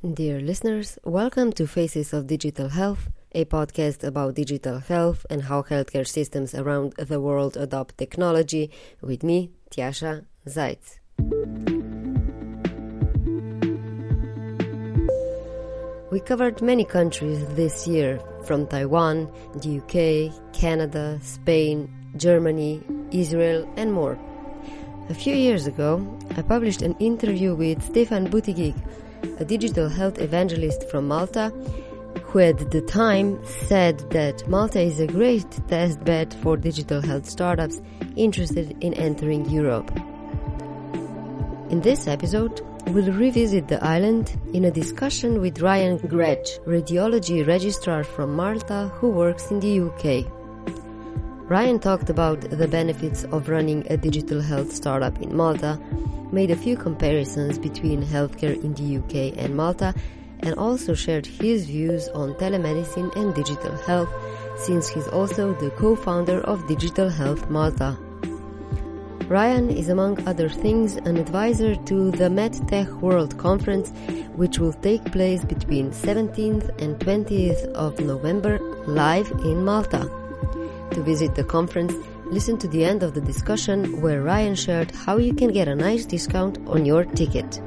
[0.00, 5.62] Dear listeners, welcome to Faces of Digital Health, a podcast about digital health and how
[5.62, 11.00] healthcare systems around the world adopt technology with me, Tjasa Zajc.
[16.12, 22.80] We covered many countries this year, from Taiwan, the UK, Canada, Spain, Germany,
[23.10, 24.16] Israel, and more.
[25.08, 26.06] A few years ago,
[26.36, 28.76] I published an interview with Stefan Buttigieg,
[29.38, 31.50] a digital health evangelist from Malta,
[32.24, 37.26] who at the time said that Malta is a great test bed for digital health
[37.26, 37.80] startups
[38.16, 39.90] interested in entering Europe.
[41.70, 48.04] In this episode, we'll revisit the island in a discussion with Ryan Grech, radiology registrar
[48.04, 50.26] from Malta who works in the UK.
[51.48, 55.80] Ryan talked about the benefits of running a digital health startup in Malta,
[56.32, 59.94] made a few comparisons between healthcare in the UK and Malta,
[60.40, 64.12] and also shared his views on telemedicine and digital health,
[64.56, 67.96] since he's also the co-founder of Digital Health Malta.
[69.28, 73.92] Ryan is among other things an advisor to the MedTech World Conference,
[74.36, 80.10] which will take place between 17th and 20th of November live in Malta.
[80.92, 81.92] To visit the conference,
[82.30, 85.74] listen to the end of the discussion where Ryan shared how you can get a
[85.74, 87.60] nice discount on your ticket.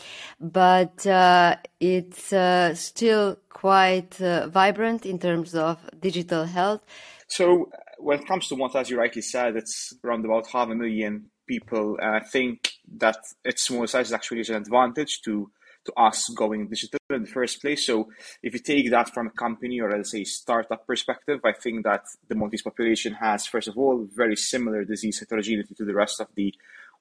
[0.41, 6.83] but uh, it's uh, still quite uh, vibrant in terms of digital health.
[7.29, 10.75] So, when it comes to Malta, as you rightly said, it's around about half a
[10.75, 11.99] million people.
[12.01, 15.51] And I think that its small size is actually is an advantage to
[15.87, 17.87] to us going digital in the first place.
[17.87, 18.09] So
[18.43, 22.03] if you take that from a company or let's say startup perspective, I think that
[22.29, 26.29] the Maltese population has, first of all, very similar disease heterogeneity to the rest of
[26.35, 26.53] the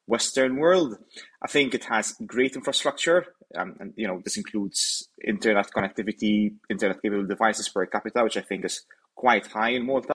[0.07, 0.97] Western world.
[1.41, 3.25] I think it has great infrastructure,
[3.57, 8.41] um, and you know this includes internet connectivity, internet capable devices per capita, which I
[8.41, 10.13] think is quite high in Malta.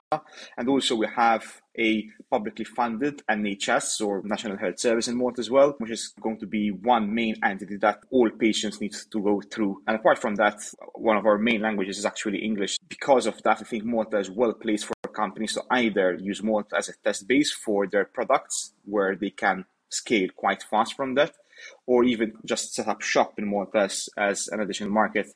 [0.57, 1.43] And also we have
[1.77, 6.37] a publicly funded NHS or National Health Service in Malta as well, which is going
[6.39, 9.81] to be one main entity that all patients need to go through.
[9.87, 10.59] And apart from that,
[10.95, 12.77] one of our main languages is actually English.
[12.87, 16.77] Because of that, I think Malta is well placed for companies to either use Malta
[16.77, 21.33] as a test base for their products where they can scale quite fast from that,
[21.85, 25.27] or even just set up shop in Malta as, as an additional market.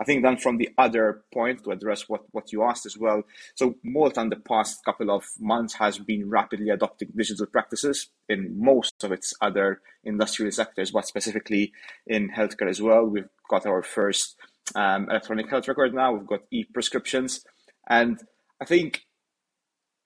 [0.00, 3.22] I think then from the other point to address what, what you asked as well.
[3.54, 8.58] So Malta in the past couple of months has been rapidly adopting digital practices in
[8.58, 11.72] most of its other industrial sectors, but specifically
[12.06, 13.04] in healthcare as well.
[13.04, 14.36] We've got our first
[14.74, 16.14] um, electronic health record now.
[16.14, 17.44] We've got e-prescriptions.
[17.86, 18.18] And
[18.60, 19.02] I think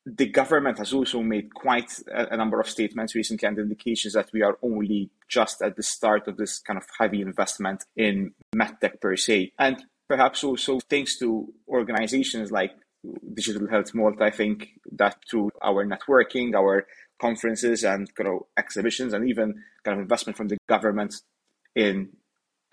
[0.06, 4.30] the government has also made quite a, a, number of statements recently and indications that
[4.32, 9.00] we are only just at the start of this kind of heavy investment in medtech
[9.00, 9.52] per se.
[9.58, 12.72] And perhaps also thanks to organizations like
[13.34, 16.86] Digital Health Malta, I think that through our networking, our
[17.20, 21.14] conferences and kind of exhibitions and even kind of investment from the government
[21.74, 22.10] in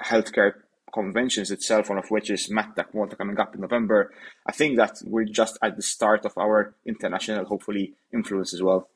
[0.02, 0.53] healthcare
[0.94, 4.12] conventions itself, one of which is MedTech Malta coming up in November.
[4.46, 8.90] I think that we're just at the start of our international, hopefully, influence as well.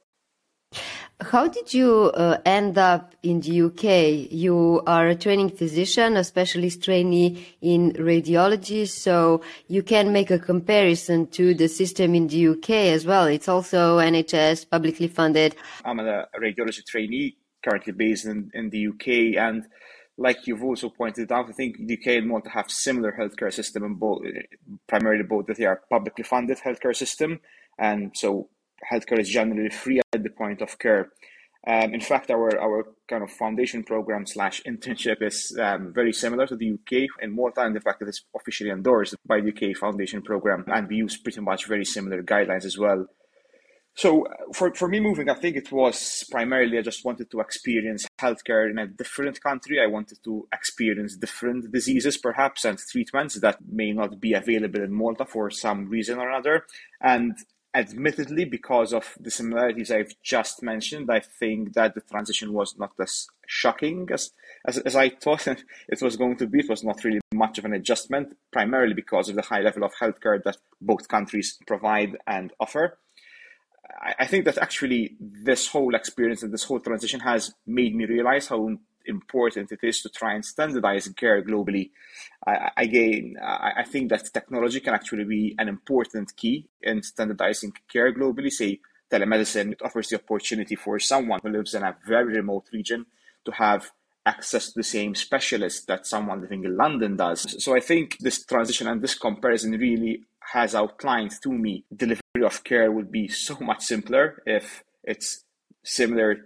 [1.22, 4.29] How did you uh, end up in the UK?
[4.31, 10.38] You are a training physician, a specialist trainee in radiology, so you can make a
[10.38, 13.27] comparison to the system in the UK as well.
[13.27, 15.56] It's also NHS, publicly funded.
[15.86, 19.65] I'm a radiology trainee, currently based in, in the UK, and
[20.17, 23.95] like you've also pointed out, I think UK and Malta have similar healthcare system in
[23.95, 24.21] both,
[24.88, 27.39] primarily both that they are publicly funded healthcare system,
[27.77, 28.50] and so
[28.91, 31.09] healthcare is generally free at the point of care.
[31.67, 36.45] Um, in fact, our our kind of foundation program slash internship is um, very similar
[36.47, 39.75] to the UK and Malta, and the fact that it's officially endorsed by the UK
[39.75, 43.07] foundation program, and we use pretty much very similar guidelines as well.
[43.95, 47.39] So uh, for, for me moving, I think it was primarily I just wanted to
[47.39, 49.81] experience healthcare in a different country.
[49.81, 54.92] I wanted to experience different diseases perhaps and treatments that may not be available in
[54.92, 56.65] Malta for some reason or another.
[57.01, 57.38] And
[57.74, 62.92] admittedly, because of the similarities I've just mentioned, I think that the transition was not
[63.01, 64.31] as shocking as,
[64.68, 66.59] as, as I thought it was going to be.
[66.59, 69.94] It was not really much of an adjustment, primarily because of the high level of
[70.01, 72.97] healthcare that both countries provide and offer.
[74.19, 78.47] I think that actually this whole experience and this whole transition has made me realize
[78.47, 81.91] how important it is to try and standardize care globally.
[82.45, 87.73] I, again, I, I think that technology can actually be an important key in standardizing
[87.91, 88.51] care globally.
[88.51, 88.79] Say,
[89.11, 93.05] telemedicine, it offers the opportunity for someone who lives in a very remote region
[93.45, 93.91] to have
[94.25, 97.63] access to the same specialist that someone living in London does.
[97.63, 100.23] So I think this transition and this comparison really
[100.53, 105.44] has outlined to me delivery of care would be so much simpler if it's
[105.83, 106.38] similar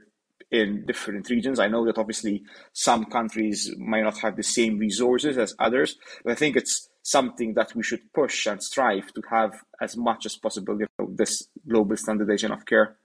[0.51, 1.59] in different regions.
[1.59, 2.43] I know that obviously
[2.73, 7.53] some countries might not have the same resources as others, but I think it's something
[7.53, 11.47] that we should push and strive to have as much as possible you know, this
[11.67, 12.97] global standardization of care.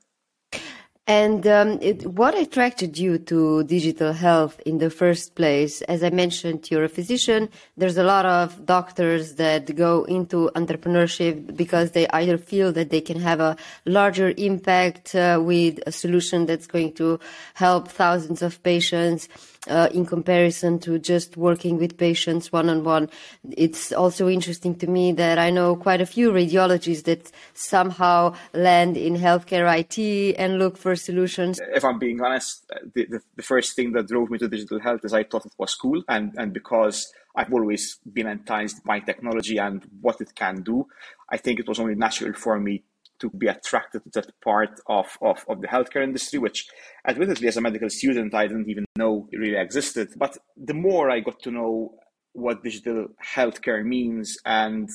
[1.07, 5.83] And um, it, what attracted you to digital health in the first place?
[5.83, 7.51] As I mentioned, you're a physician.
[7.77, 13.03] There's a lot of doctors that go into entrepreneurship because they either feel that they
[13.03, 13.55] can have a
[13.85, 17.21] larger impact uh, with a solution that's going to
[17.53, 19.29] help thousands of patients
[19.69, 23.09] uh, in comparison to just working with patients one on one.
[23.51, 28.97] It's also interesting to me that I know quite a few radiologists that somehow land
[28.97, 31.61] in healthcare IT and look for solutions.
[31.75, 35.05] If I'm being honest, the, the, the first thing that drove me to digital health
[35.05, 39.59] is I thought it was cool, and, and because I've always been enticed by technology
[39.59, 40.87] and what it can do,
[41.31, 42.85] I think it was only natural for me
[43.25, 46.69] to be attracted to that part of, of, of the healthcare industry, which
[47.09, 50.09] admittedly as a medical student, I didn't even know it really existed.
[50.17, 51.95] But the more I got to know
[52.33, 54.89] what digital healthcare means and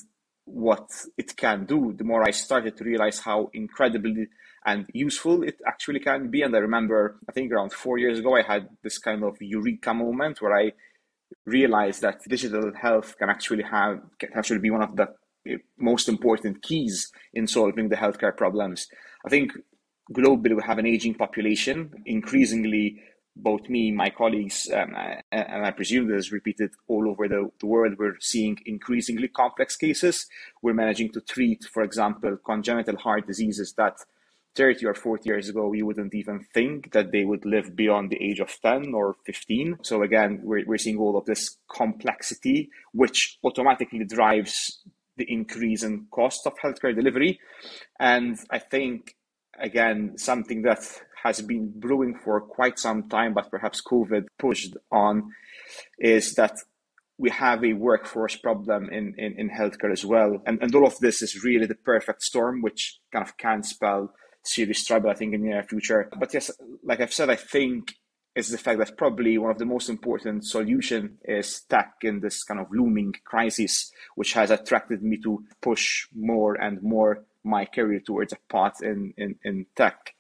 [0.46, 4.28] what it can do, the more I started to realize how incredibly
[4.66, 6.42] and useful it actually can be.
[6.44, 9.94] And I remember, I think around four years ago, I had this kind of eureka
[9.94, 10.74] moment where I
[11.46, 15.08] realized that digital health can actually have can actually be one of the
[15.78, 18.88] most important keys in solving the healthcare problems.
[19.26, 19.52] I think
[20.14, 21.92] globally we have an aging population.
[22.06, 23.02] Increasingly,
[23.36, 24.94] both me, my colleagues, um,
[25.32, 29.76] and I presume this is repeated all over the, the world, we're seeing increasingly complex
[29.76, 30.28] cases.
[30.62, 33.96] We're managing to treat, for example, congenital heart diseases that
[34.56, 38.22] 30 or 40 years ago, we wouldn't even think that they would live beyond the
[38.22, 39.78] age of 10 or 15.
[39.84, 44.82] So again, we're, we're seeing all of this complexity, which automatically drives
[45.20, 47.40] the increase in cost of healthcare delivery.
[48.00, 49.16] And I think,
[49.60, 50.80] again, something that
[51.24, 55.32] has been brewing for quite some time, but perhaps COVID pushed on,
[56.00, 56.56] is that
[57.18, 60.42] we have a workforce problem in, in, in healthcare as well.
[60.48, 64.14] And, and all of this is really the perfect storm, which kind of can spell
[64.46, 66.10] serious trouble, I think, in the near future.
[66.18, 66.50] But yes,
[66.84, 67.94] like I've said, I think
[68.46, 72.44] is the fact that probably one of the most important solution is tech in this
[72.44, 78.00] kind of looming crisis, which has attracted me to push more and more my career
[78.00, 80.14] towards a path in, in, in tech.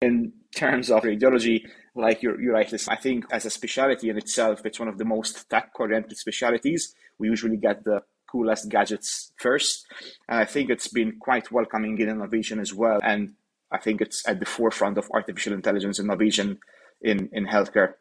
[0.00, 4.64] In terms of radiology, like you're, you're right, I think as a specialty in itself,
[4.64, 6.94] it's one of the most tech-oriented specialties.
[7.18, 9.86] We usually get the coolest gadgets first.
[10.28, 12.98] And I think it's been quite welcoming in innovation as well.
[13.02, 13.34] And
[13.70, 16.58] I think it's at the forefront of artificial intelligence innovation
[17.04, 17.94] in, in healthcare.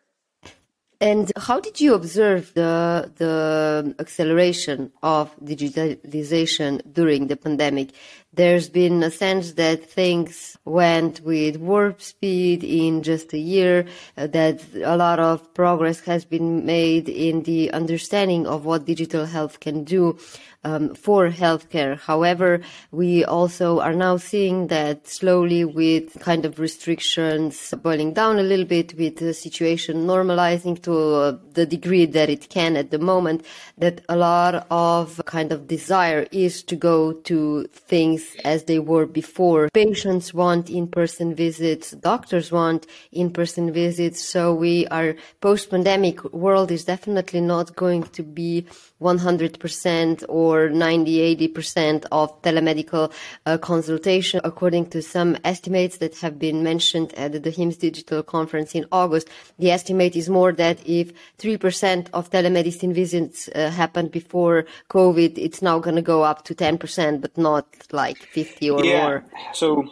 [1.04, 7.90] And how did you observe the the acceleration of digitalization during the pandemic?
[8.32, 13.86] There's been a sense that things went with warp speed in just a year,
[14.18, 19.26] uh, that a lot of progress has been made in the understanding of what digital
[19.26, 20.18] health can do
[20.64, 22.00] um, for healthcare.
[22.00, 28.44] However, we also are now seeing that slowly with kind of restrictions boiling down a
[28.44, 33.00] little bit with the situation normalizing to uh, the degree that it can at the
[33.00, 33.46] moment,
[33.78, 39.06] that a lot of kind of desire is to go to things as they were
[39.06, 39.70] before.
[39.74, 44.24] Patients want in-person visits, doctors want in-person visits.
[44.24, 48.66] So we are post-pandemic world is definitely not going to be
[49.02, 53.12] 100% or 90, 80% of telemedical
[53.46, 58.76] uh, consultation, according to some estimates that have been mentioned at the HIMSS Digital Conference
[58.76, 59.30] in August.
[59.60, 65.62] The estimate is more that if 3% of telemedicine visits uh, happened before COVID, it's
[65.62, 69.02] now going to go up to 10%, but not like 50 or yeah.
[69.02, 69.26] more.
[69.54, 69.86] So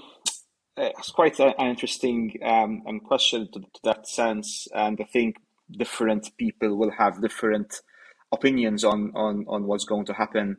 [0.77, 5.38] it's quite an interesting um, question to, to, that sense, and I think
[5.70, 7.82] different people will have different
[8.32, 10.58] opinions on, on, on what's going to happen.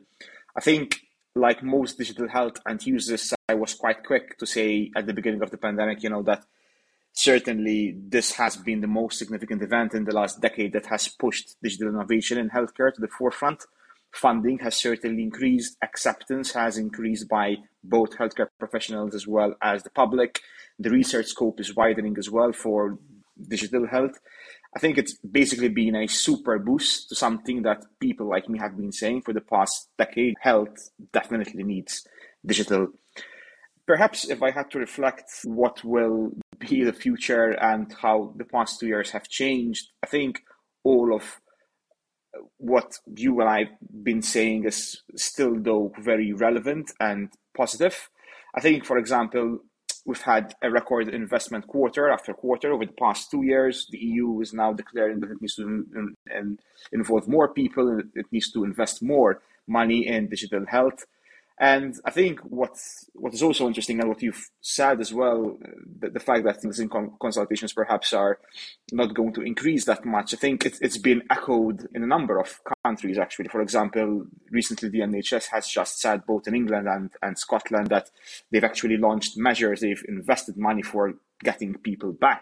[0.55, 1.01] I think,
[1.35, 5.41] like most digital health and users, I was quite quick to say at the beginning
[5.41, 6.45] of the pandemic, you know, that
[7.13, 11.55] certainly this has been the most significant event in the last decade that has pushed
[11.61, 13.63] digital innovation in healthcare to the forefront.
[14.11, 19.89] Funding has certainly increased, acceptance has increased by both healthcare professionals as well as the
[19.89, 20.39] public.
[20.77, 22.99] The research scope is widening as well for
[23.47, 24.19] digital health.
[24.75, 28.75] I think it's basically been a super boost to something that people like me have
[28.75, 30.33] been saying for the past decade.
[30.41, 32.05] Health definitely needs
[32.45, 32.87] digital.
[33.85, 38.79] Perhaps if I had to reflect what will be the future and how the past
[38.79, 40.41] two years have changed, I think
[40.83, 41.39] all of
[42.57, 48.09] what you and I've been saying is still, though, very relevant and positive.
[48.55, 49.59] I think, for example,
[50.05, 53.87] We've had a record investment quarter after quarter over the past two years.
[53.89, 55.85] The EU is now declaring that it needs to
[56.91, 61.05] involve more people and it needs to invest more money in digital health.
[61.59, 65.57] And I think what's what is also interesting and what you've said as well,
[65.99, 66.89] the, the fact that things in
[67.21, 68.39] consultations perhaps are
[68.91, 70.33] not going to increase that much.
[70.33, 73.49] I think it, it's been echoed in a number of countries actually.
[73.49, 78.09] For example, recently the NHS has just said both in England and, and Scotland that
[78.51, 82.41] they've actually launched measures, they've invested money for getting people back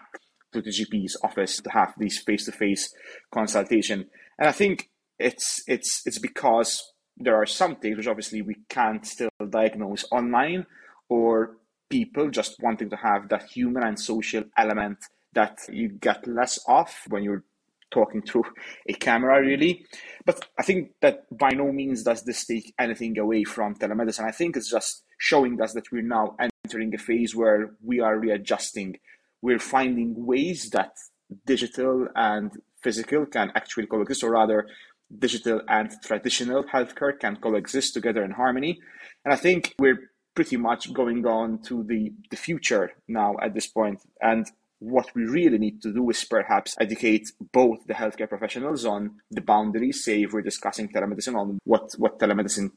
[0.52, 2.94] to the GP's office to have these face-to-face
[3.30, 4.06] consultation.
[4.38, 4.88] And I think
[5.18, 10.66] it's it's it's because there are some things which obviously we can't still diagnose online
[11.08, 11.56] or
[11.88, 14.98] people just wanting to have that human and social element
[15.34, 17.44] that you get less of when you're
[17.90, 18.44] talking through
[18.88, 19.84] a camera really.
[20.24, 24.26] But i think that by no means does this take anything away from telemedicine.
[24.26, 28.18] I think it's just showing us that we're now entering a phase where we are
[28.18, 28.96] readjusting.
[29.40, 30.94] We're finding ways that
[31.46, 32.50] digital and
[32.82, 34.66] physical can actually coexist or rather
[35.18, 38.80] digital and traditional healthcare can coexist together in harmony.
[39.24, 43.66] And I think we're pretty much going on to the, the future now at this
[43.66, 44.00] point.
[44.20, 44.46] And
[44.78, 49.40] what we really need to do is perhaps educate both the healthcare professionals on the
[49.40, 52.70] boundaries, say if we're discussing telemedicine, on what, what telemedicine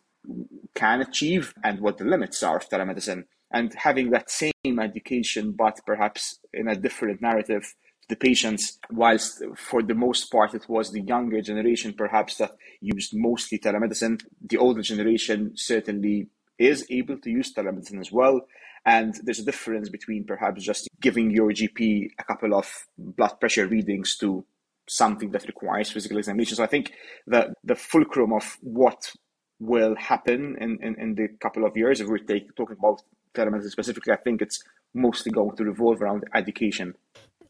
[0.76, 3.24] can achieve and what the limits are of telemedicine.
[3.52, 7.74] And having that same education, but perhaps in a different narrative
[8.08, 13.16] the patients, whilst for the most part it was the younger generation perhaps that used
[13.16, 18.42] mostly telemedicine, the older generation certainly is able to use telemedicine as well.
[18.86, 23.66] And there's a difference between perhaps just giving your GP a couple of blood pressure
[23.66, 24.46] readings to
[24.88, 26.58] something that requires physical examination.
[26.58, 26.94] So I think
[27.26, 29.12] that the fulcrum of what
[29.60, 33.02] will happen in, in, in the couple of years, if we're take, talking about
[33.34, 36.96] telemedicine specifically, I think it's mostly going to revolve around education.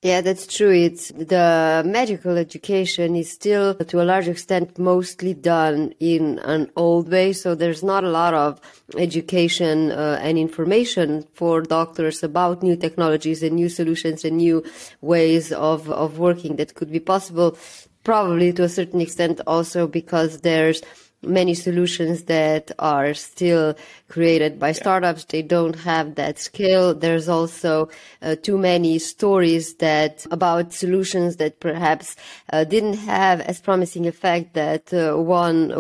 [0.02, 0.72] Yeah, that's true.
[0.72, 7.10] It's the medical education is still to a large extent mostly done in an old
[7.10, 7.34] way.
[7.34, 8.62] So there's not a lot of
[8.98, 14.64] education uh, and information for doctors about new technologies and new solutions and new
[15.02, 17.58] ways of, of working that could be possible.
[18.04, 20.84] Probably to a certain extent also because there's
[21.25, 23.75] many solutions that are still
[24.08, 25.25] created by startups.
[25.25, 26.94] They don't have that scale.
[26.94, 27.89] There's also
[28.22, 32.15] uh, too many stories that about solutions that perhaps
[32.53, 35.72] uh, didn't have as promising effect that uh, one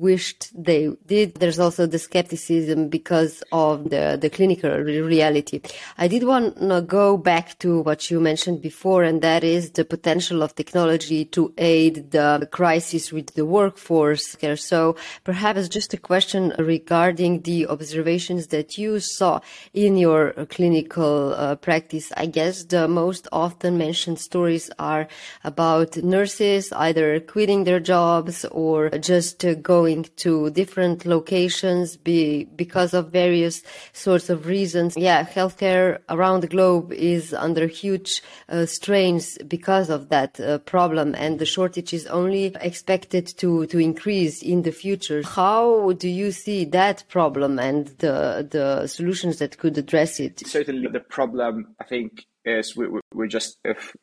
[0.00, 1.34] wished they did.
[1.34, 5.60] There's also the skepticism because of the, the clinical reality.
[5.98, 9.84] I did want to go back to what you mentioned before, and that is the
[9.84, 14.36] potential of technology to aid the crisis with the workforce.
[14.56, 14.91] So
[15.24, 19.40] perhaps just a question regarding the observations that you saw
[19.72, 25.08] in your clinical uh, practice, I guess the most often mentioned stories are
[25.44, 32.94] about nurses either quitting their jobs or just uh, going to different locations be, because
[32.94, 34.96] of various sorts of reasons.
[34.96, 41.14] Yeah, healthcare around the globe is under huge uh, strains because of that uh, problem
[41.16, 45.22] and the shortage is only expected to, to increase in the future.
[45.22, 50.46] How do you see that problem and the the solutions that could address it?
[50.46, 53.94] Certainly, the problem I think is we, we're just if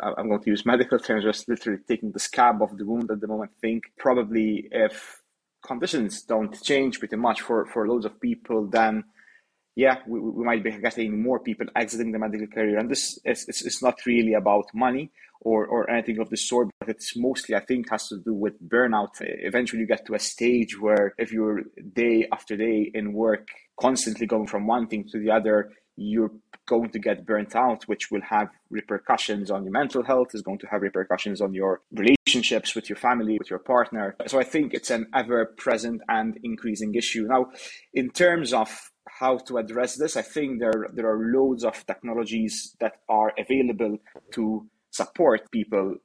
[0.00, 3.20] I'm going to use medical terms, just literally taking the scab of the wound at
[3.20, 3.52] the moment.
[3.56, 5.20] I think probably if
[5.62, 9.04] conditions don't change pretty much for for loads of people, then
[9.78, 12.78] yeah, we, we might be getting more people exiting the medical career.
[12.80, 16.68] And this is it's, it's not really about money or, or anything of the sort,
[16.80, 19.10] but it's mostly, I think, has to do with burnout.
[19.20, 21.62] Eventually, you get to a stage where if you're
[21.94, 23.46] day after day in work,
[23.80, 26.32] constantly going from one thing to the other, you're
[26.66, 30.58] going to get burnt out, which will have repercussions on your mental health, is going
[30.58, 34.16] to have repercussions on your relationships with your family, with your partner.
[34.26, 37.28] So I think it's an ever present and increasing issue.
[37.28, 37.46] Now,
[37.94, 38.76] in terms of
[39.20, 43.98] how to address this, I think there, there are loads of technologies that are available
[44.32, 45.96] to support people.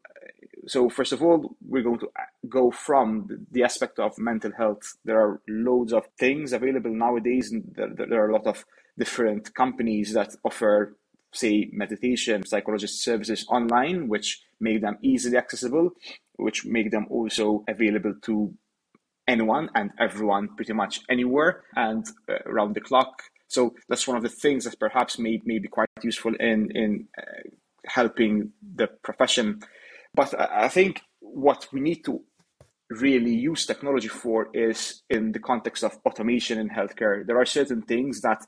[0.68, 4.96] So, first of all, we're going to uh, go from the aspect of mental health.
[5.04, 8.66] There are loads of things available nowadays, and there, there are a lot of
[8.98, 10.96] different companies that offer
[11.34, 15.90] say meditation psychologist services online which make them easily accessible
[16.36, 18.54] which make them also available to
[19.28, 24.24] anyone and everyone pretty much anywhere and uh, around the clock so that's one of
[24.24, 27.50] the things that perhaps may, may be quite useful in in uh,
[27.86, 29.60] helping the profession
[30.14, 32.22] but i think what we need to
[32.90, 37.26] really use technology for is in the context of automation in healthcare.
[37.26, 38.46] There are certain things that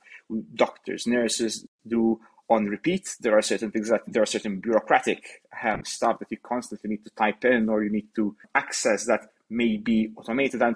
[0.53, 3.15] doctors, nurses do on repeat.
[3.19, 5.23] There are certain things that there are certain bureaucratic
[5.63, 9.27] um, stuff that you constantly need to type in or you need to access that
[9.49, 10.61] may be automated.
[10.61, 10.75] And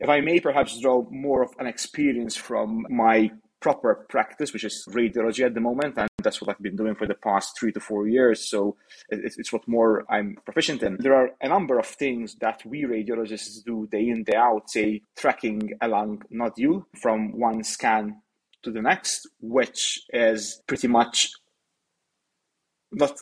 [0.00, 3.30] if I may perhaps draw more of an experience from my
[3.60, 7.06] proper practice, which is radiology at the moment, and that's what I've been doing for
[7.06, 8.50] the past three to four years.
[8.50, 8.76] So
[9.08, 10.98] it's, what more I'm proficient in.
[11.00, 15.00] There are a number of things that we radiologists do day in, day out, say
[15.16, 18.20] tracking a lung nodule from one scan
[18.64, 21.30] to the next, which is pretty much
[22.92, 23.16] not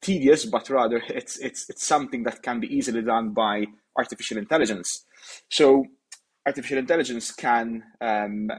[0.00, 5.04] tedious, but rather it's it's it's something that can be easily done by artificial intelligence.
[5.50, 5.86] So
[6.46, 8.50] artificial intelligence can um,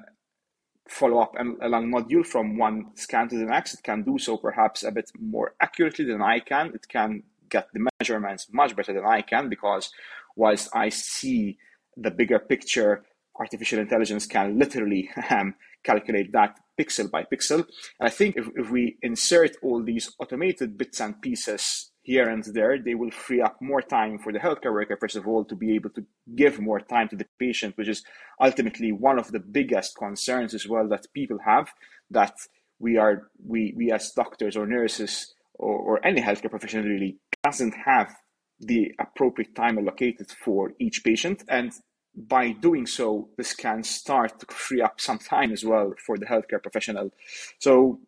[0.88, 3.75] follow up a lung nodule from one scan to the next.
[3.75, 6.72] It can do so perhaps a bit more accurately than I can.
[6.74, 9.91] It can get the measurements much better than I can because
[10.36, 11.58] whilst I see
[11.96, 13.03] the bigger picture,
[13.39, 17.65] artificial intelligence can literally um, calculate that pixel by pixel.
[18.00, 22.43] And I think if, if we insert all these automated bits and pieces here and
[22.43, 25.55] there, they will free up more time for the healthcare worker, first of all, to
[25.55, 26.05] be able to
[26.36, 28.03] give more time to the patient, which is
[28.41, 31.72] ultimately one of the biggest concerns as well that people have
[32.11, 32.33] that
[32.79, 37.75] we are we we as doctors or nurses or, or any healthcare professional really doesn't
[37.85, 38.15] have
[38.59, 41.72] the appropriate time allocated for each patient and
[42.27, 46.25] by doing so this can start to free up some time as well for the
[46.25, 47.12] healthcare professional
[47.60, 48.00] so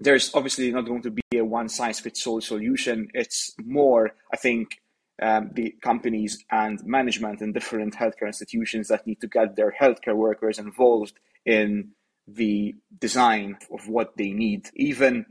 [0.00, 3.08] there's obviously not going to be a one size fits all solution.
[3.14, 4.80] It's more, I think,
[5.22, 10.16] um, the companies and management and different healthcare institutions that need to get their healthcare
[10.16, 11.12] workers involved
[11.44, 11.90] in
[12.26, 14.70] the design of what they need.
[14.74, 15.26] Even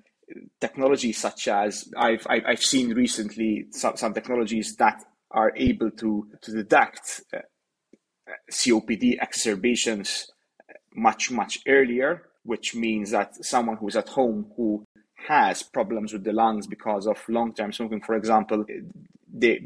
[0.62, 6.52] technologies such as I've, I've seen recently some, some technologies that are able to, to
[6.52, 7.40] detect uh,
[8.52, 10.32] COPD exacerbations
[10.94, 14.84] much, much earlier which means that someone who's at home who
[15.28, 18.66] has problems with the lungs because of long-term smoking, for example,
[19.32, 19.60] they,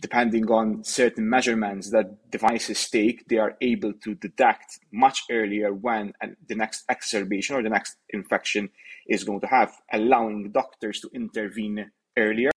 [0.00, 6.12] depending on certain measurements that devices take, they are able to detect much earlier when
[6.48, 8.68] the next exacerbation or the next infection
[9.08, 12.50] is going to have, allowing doctors to intervene earlier,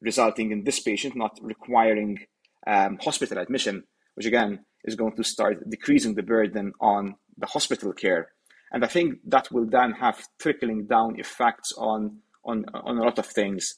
[0.00, 2.18] resulting in this patient not requiring
[2.66, 3.84] um, hospital admission,
[4.18, 8.32] which again is going to start decreasing the burden on the hospital care.
[8.72, 13.20] And I think that will then have trickling down effects on on on a lot
[13.20, 13.76] of things.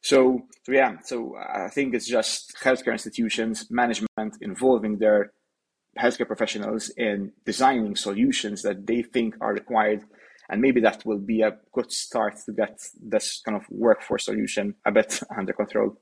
[0.00, 5.32] So, so yeah, so I think it's just healthcare institutions, management involving their
[5.98, 10.04] healthcare professionals in designing solutions that they think are required.
[10.48, 14.74] And maybe that will be a good start to get this kind of workforce solution
[14.86, 15.96] a bit under control.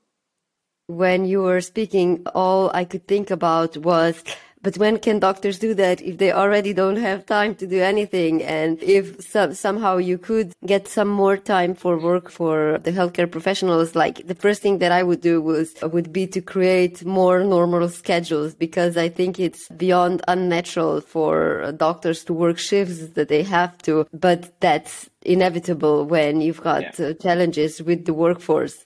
[0.89, 4.25] When you were speaking, all I could think about was
[4.63, 8.43] but when can doctors do that if they already don't have time to do anything?
[8.43, 13.31] And if some, somehow you could get some more time for work for the healthcare
[13.31, 17.45] professionals, like the first thing that I would do was, would be to create more
[17.45, 23.43] normal schedules because I think it's beyond unnatural for doctors to work shifts that they
[23.45, 27.07] have to, but that's inevitable when you've got yeah.
[27.07, 28.85] uh, challenges with the workforce.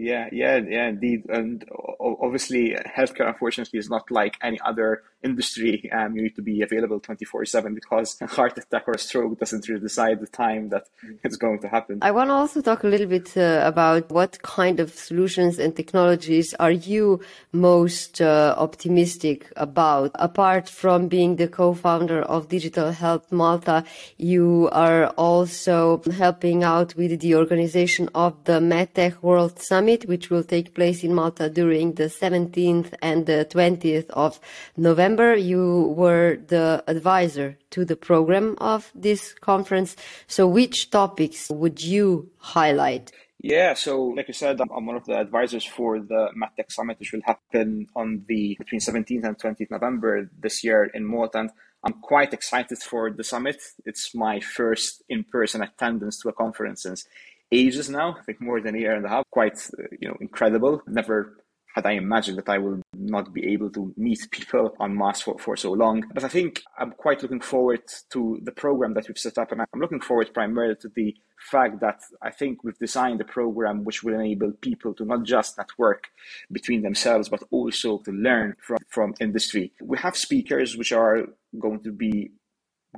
[0.00, 1.24] Yeah, yeah, yeah, indeed.
[1.28, 1.64] And
[1.98, 5.90] obviously, healthcare, unfortunately, is not like any other industry.
[5.92, 9.38] Um, you need to be available 24 7 because a heart attack or a stroke
[9.38, 10.84] doesn't really decide the time that
[11.24, 11.98] it's going to happen.
[12.02, 15.74] I want to also talk a little bit uh, about what kind of solutions and
[15.74, 17.20] technologies are you
[17.52, 20.10] most uh, optimistic about?
[20.14, 23.84] Apart from being the co founder of Digital Health Malta,
[24.16, 30.28] you are also helping out with the organization of the MedTech World Summit Summit, which
[30.28, 34.40] will take place in Malta during the 17th and the 20th of
[34.76, 35.07] November.
[35.16, 39.96] You were the advisor to the program of this conference.
[40.26, 43.12] So which topics would you highlight?
[43.40, 47.12] Yeah, so like you said, I'm one of the advisors for the MedTech Summit, which
[47.12, 51.38] will happen on the between 17th and 20th November this year in Malta.
[51.38, 51.50] And
[51.84, 53.62] I'm quite excited for the summit.
[53.86, 57.06] It's my first in-person attendance to a conference since
[57.52, 58.16] ages now.
[58.18, 59.24] I think more than a year and a half.
[59.30, 60.82] Quite, uh, you know, incredible.
[60.88, 61.38] Never
[61.74, 65.38] had I imagined that I will not be able to meet people on mass for,
[65.38, 66.04] for so long.
[66.12, 69.52] But I think I'm quite looking forward to the program that we've set up.
[69.52, 71.14] And I'm looking forward primarily to the
[71.50, 75.58] fact that I think we've designed a program which will enable people to not just
[75.58, 76.08] network
[76.50, 79.72] between themselves, but also to learn from, from industry.
[79.80, 81.26] We have speakers which are
[81.58, 82.32] going to be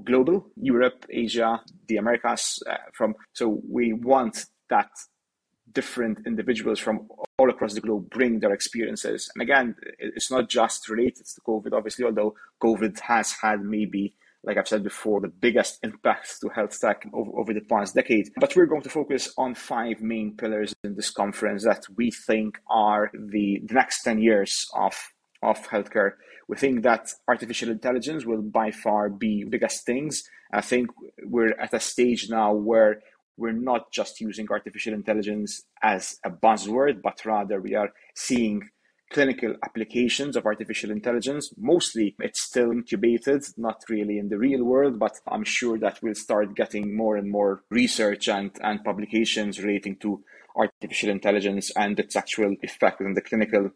[0.05, 4.91] global, Europe, Asia, the Americas, uh, from, so we want that
[5.73, 9.31] different individuals from all across the globe bring their experiences.
[9.35, 14.57] And again, it's not just related to COVID, obviously, although COVID has had maybe, like
[14.57, 18.29] I've said before, the biggest impact to health tech over, over the past decade.
[18.37, 22.59] But we're going to focus on five main pillars in this conference that we think
[22.69, 24.95] are the, the next 10 years of,
[25.43, 26.13] of healthcare.
[26.49, 30.25] We think that artificial intelligence will by far be biggest things.
[30.53, 30.91] I think
[31.23, 33.03] we're at a stage now where
[33.41, 38.69] we're not just using artificial intelligence as a buzzword, but rather we are seeing
[39.13, 41.53] clinical applications of artificial intelligence.
[41.57, 46.15] Mostly it's still incubated, not really in the real world, but I'm sure that we'll
[46.15, 50.23] start getting more and more research and, and publications relating to
[50.55, 53.71] artificial intelligence and its actual effect in the clinical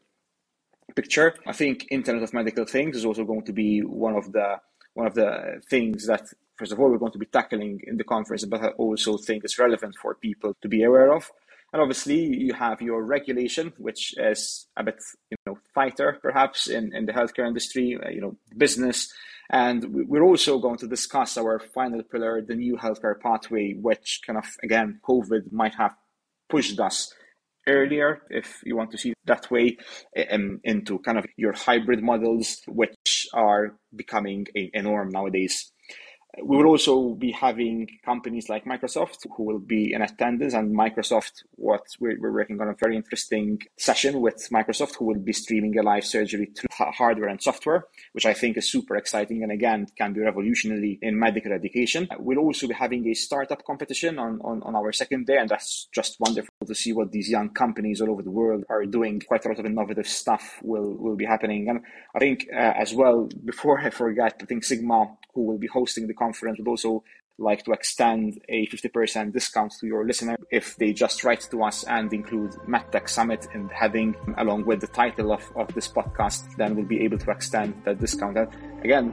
[0.95, 1.35] picture.
[1.47, 4.59] I think Internet of Medical Things is also going to be one of the
[4.95, 6.27] one of the things that
[6.57, 9.45] first of all, we're going to be tackling in the conference, but I also think
[9.45, 11.31] it's relevant for people to be aware of.
[11.73, 16.95] And obviously, you have your regulation, which is a bit, you know, fighter perhaps in,
[16.95, 19.13] in the healthcare industry, uh, you know, business.
[19.51, 24.39] And we're also going to discuss our final pillar, the new healthcare pathway, which kind
[24.39, 25.97] of, again, COVID might have
[26.49, 27.13] pushed us
[27.67, 29.77] earlier, if you want to see that way,
[30.31, 32.95] um, into kind of your hybrid models, which
[33.35, 35.73] are becoming a, a norm nowadays.
[36.43, 41.45] We will also be having companies like Microsoft who will be in attendance, and Microsoft,
[41.53, 45.79] what we're, we're working on a very interesting session with Microsoft, who will be streaming
[45.79, 49.87] a live surgery through hardware and software, which I think is super exciting and again
[49.97, 52.09] can be revolutionary in medical education.
[52.19, 55.89] We'll also be having a startup competition on, on, on our second day, and that's
[55.95, 59.21] just wonderful to see what these young companies all over the world are doing.
[59.21, 61.69] Quite a lot of innovative stuff will, will be happening.
[61.69, 61.81] And
[62.15, 66.07] I think uh, as well, before I forget, I think Sigma, who will be hosting
[66.07, 67.03] the conference, would also
[67.39, 71.85] like to extend a 50% discount to your listener if they just write to us
[71.85, 76.43] and include MedTech Summit in the heading along with the title of, of this podcast,
[76.57, 78.39] then we'll be able to extend that discount.
[78.39, 78.49] And
[78.85, 79.07] again,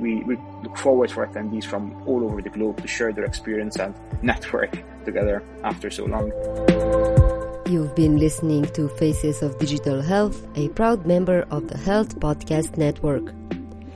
[0.00, 3.76] we, we look forward for attendees from all over the globe to share their experience
[3.76, 4.72] and network
[5.04, 6.32] together after so long.
[7.66, 12.78] You've been listening to Faces of Digital Health, a proud member of the Health Podcast
[12.78, 13.34] Network.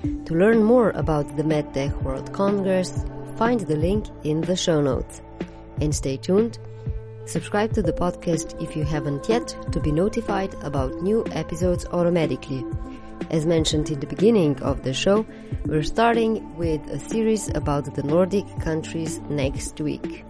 [0.04, 3.04] To learn more about the MedTech World Congress,
[3.36, 5.22] find the link in the show notes.
[5.80, 6.58] And stay tuned.
[7.26, 12.64] Subscribe to the podcast if you haven't yet to be notified about new episodes automatically.
[13.30, 15.24] As mentioned in the beginning of the show,
[15.64, 20.24] we're starting with a series about the Nordic countries next week.